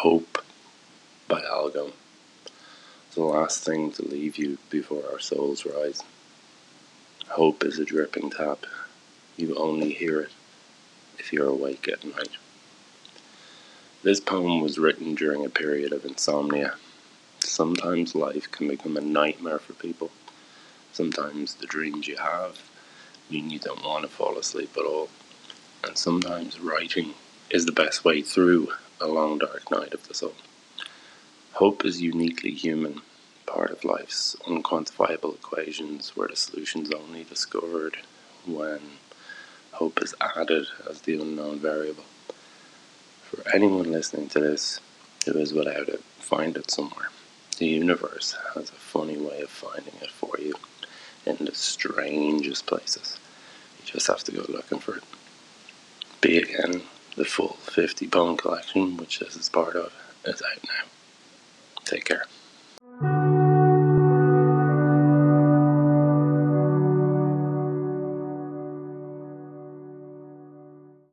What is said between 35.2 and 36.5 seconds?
equations where the